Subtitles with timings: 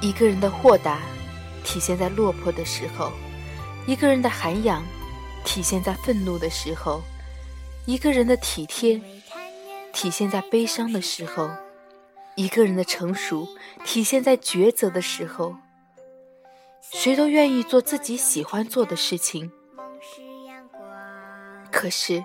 [0.00, 1.00] 一个人的豁达，
[1.64, 3.10] 体现在落魄的时候；
[3.86, 4.84] 一个人的涵养，
[5.44, 7.00] 体现在愤怒的时候；
[7.86, 9.00] 一个人的体贴，
[9.92, 11.48] 体现在悲伤的时候；
[12.34, 13.48] 一个人的成熟，
[13.84, 15.56] 体现在抉择的时候。
[16.92, 19.50] 谁都愿意做自己喜欢做的事情，
[21.72, 22.24] 可是，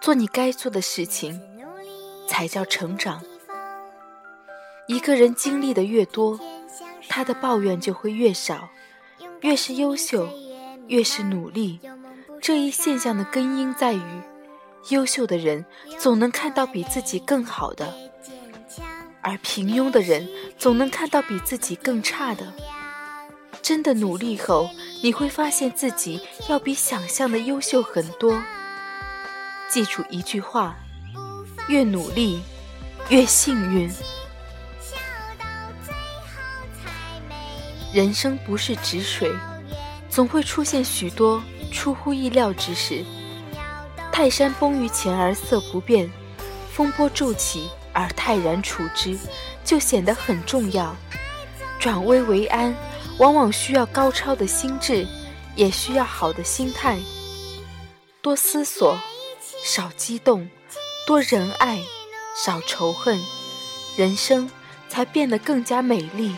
[0.00, 1.40] 做你该做的事情，
[2.26, 3.22] 才叫成长。
[4.88, 6.38] 一个人经历的越多，
[7.08, 8.68] 他的抱怨就会越少。
[9.40, 10.28] 越是优秀，
[10.88, 11.78] 越是努力。
[12.40, 14.22] 这一现象的根因在于，
[14.90, 15.64] 优秀的人
[15.98, 17.94] 总能看到比自己更好的，
[19.20, 20.26] 而平庸的人
[20.58, 22.52] 总能看到比自己更差的。
[23.60, 24.68] 真的努力后，
[25.02, 28.42] 你会发现自己要比想象的优秀很多。
[29.70, 30.76] 记住一句话：
[31.68, 32.42] 越努力，
[33.08, 33.90] 越幸运。
[37.94, 39.32] 人生不是止水，
[40.10, 43.04] 总会出现许多出乎意料之事。
[44.10, 46.10] 泰山崩于前而色不变，
[46.72, 49.16] 风波骤起而泰然处之，
[49.64, 50.94] 就显得很重要。
[51.78, 52.74] 转危为安。
[53.18, 55.06] 往往需要高超的心智，
[55.54, 56.98] 也需要好的心态。
[58.20, 58.98] 多思索，
[59.64, 60.48] 少激动；
[61.06, 61.80] 多仁爱，
[62.44, 63.22] 少仇恨，
[63.96, 64.50] 人生
[64.88, 66.34] 才变得更加美丽。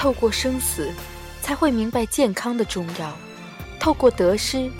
[0.00, 0.90] 透过生死，
[1.42, 3.10] 才会明白健康的重要；
[3.78, 4.70] 透过得失，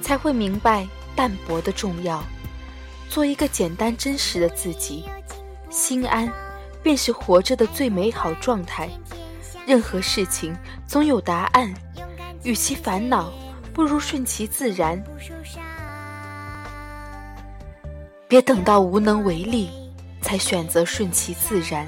[0.00, 2.24] 才会明白淡泊的重要。
[3.06, 5.04] 做一个简单真实的自己。
[5.68, 6.32] 心安，
[6.82, 8.88] 便是活着的最美好状态。
[9.66, 11.74] 任何事情总有答案，
[12.42, 13.30] 与其烦恼，
[13.74, 14.98] 不如顺其自然。
[18.26, 19.68] 别等到无能为力，
[20.22, 21.86] 才选择顺其自然。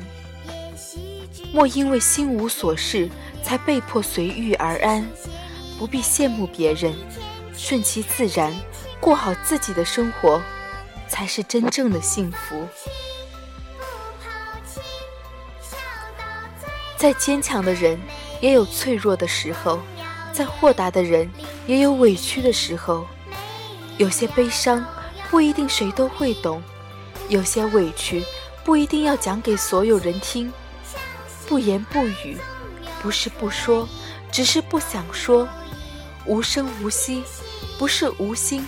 [1.52, 3.08] 莫因为心无所事，
[3.42, 5.06] 才被迫随遇而安。
[5.78, 6.94] 不必羡慕别人，
[7.54, 8.54] 顺其自然，
[9.00, 10.40] 过好自己的生活，
[11.08, 12.66] 才是真正的幸福。
[16.96, 18.00] 再坚强的人
[18.40, 19.80] 也有脆弱的时候，
[20.32, 21.28] 再豁达的人
[21.66, 23.06] 也有委屈的时候。
[23.98, 24.84] 有些悲伤
[25.30, 26.62] 不一定谁都会懂，
[27.28, 28.24] 有些委屈
[28.64, 30.50] 不一定要讲给所有人听。
[31.46, 32.36] 不言不语，
[33.02, 33.88] 不是不说，
[34.30, 35.48] 只是不想说。
[36.24, 37.22] 无声无息，
[37.78, 38.64] 不是无心，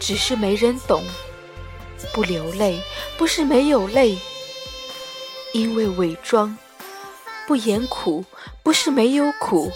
[0.00, 1.04] 只是没人懂。
[2.12, 2.82] 不流泪，
[3.16, 4.18] 不是没有泪，
[5.52, 6.58] 因为伪装。
[7.46, 8.24] 不言苦，
[8.62, 9.70] 不是没有苦，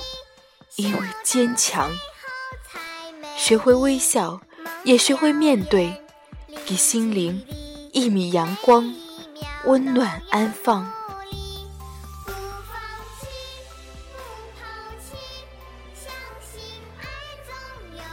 [0.75, 1.91] 因为坚强。
[3.37, 4.41] 学会微笑，
[4.83, 6.03] 也学会面对，
[6.65, 7.45] 给心灵
[7.93, 8.93] 一米阳光，
[9.65, 10.96] 温暖安放。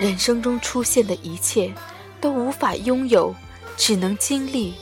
[0.04, 1.74] 人生中出现的一切，
[2.20, 3.34] 都无法拥有，
[3.78, 4.74] 只能经历。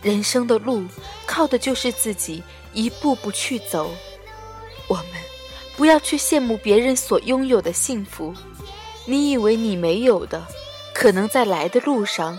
[0.00, 0.86] 人生的路，
[1.26, 2.42] 靠的就是自己。
[2.72, 3.90] 一步步去走，
[4.88, 5.06] 我们
[5.76, 8.32] 不要去羡慕别人所拥有的幸福。
[9.04, 10.42] 你以为你没有的，
[10.94, 12.38] 可能在来的路上；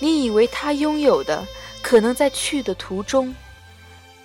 [0.00, 1.44] 你以为他拥有的，
[1.82, 3.34] 可能在去的途中。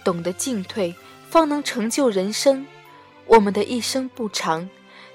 [0.03, 0.93] 懂得进退，
[1.29, 2.63] 方能成就人生。
[3.25, 4.69] 我们的一生不长，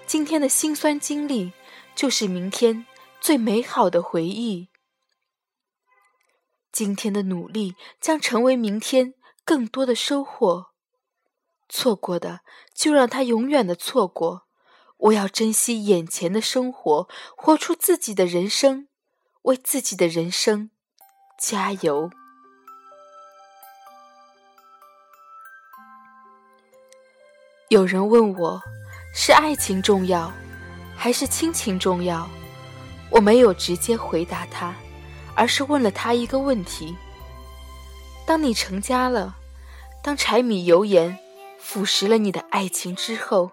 [0.07, 1.53] 今天的辛酸经历，
[1.99, 2.87] 就是明天
[3.21, 4.69] 最美好的回忆。
[6.71, 9.15] 今天的努力，将成为明天。
[9.45, 10.67] 更多的收获，
[11.69, 12.43] 错过的
[12.73, 14.47] 就让它永远的错过。
[14.99, 18.87] 我要珍惜眼前的生活，活出自己的人生，
[19.43, 20.71] 为自己的人生
[21.37, 22.11] 加油。
[27.71, 28.63] 有人问我，
[29.13, 30.33] 是爱情重要，
[30.99, 32.29] 还是亲情重要？
[33.09, 34.75] 我没有直接回答他，
[35.37, 36.97] 而是问了他一个问题：
[38.27, 39.37] 当你成家了？
[40.03, 41.17] 当柴米油盐
[41.59, 43.53] 腐蚀了你的爱情之后，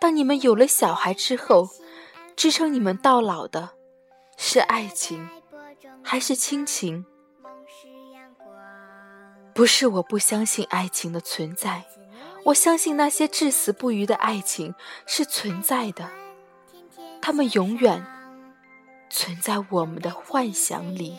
[0.00, 1.68] 当你们有了小孩之后，
[2.36, 3.70] 支撑你们到老的，
[4.36, 5.28] 是爱情，
[6.02, 7.04] 还是亲情？
[9.52, 11.84] 不是我不相信爱情的存在，
[12.44, 14.74] 我相信那些至死不渝的爱情
[15.06, 16.08] 是存在的，
[17.26, 18.04] 他们永远
[19.08, 21.16] 存在我们的幻想里。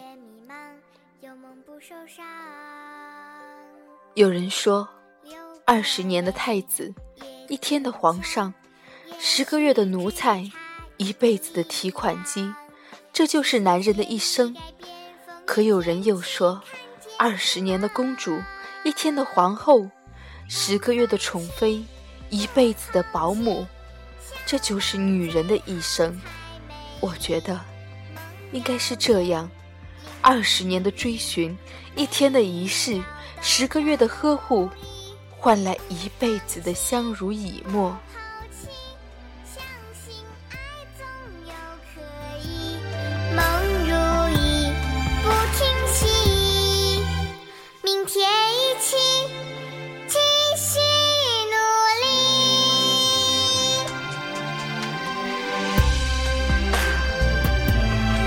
[4.13, 4.88] 有人说，
[5.66, 6.94] 二十年的太子，
[7.50, 8.54] 一天的皇上，
[9.18, 10.48] 十个月的奴才，
[10.98, 12.54] 一辈子的提款机，
[13.12, 14.56] 这就是男人的一生。
[15.44, 16.62] 可有人又说，
[17.18, 18.40] 二十年的公主，
[18.84, 19.90] 一天的皇后，
[20.48, 21.84] 十个月的宠妃，
[22.30, 23.66] 一辈子的保姆，
[24.45, 26.19] 这就是女人的一生。
[27.00, 27.59] 我觉得
[28.51, 29.50] 应该是这样：
[30.21, 31.57] 二十年的追寻，
[31.95, 33.03] 一天的仪式，
[33.42, 34.69] 十个月的呵护，
[35.31, 37.95] 换来一辈子的相濡以沫。